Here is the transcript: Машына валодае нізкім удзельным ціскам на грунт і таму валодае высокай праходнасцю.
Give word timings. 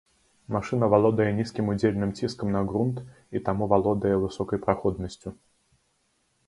Машына 0.53 0.87
валодае 0.93 1.27
нізкім 1.39 1.69
удзельным 1.73 2.13
ціскам 2.21 2.55
на 2.57 2.61
грунт 2.73 2.97
і 3.39 3.43
таму 3.49 3.63
валодае 3.75 4.15
высокай 4.27 4.57
праходнасцю. 4.67 5.29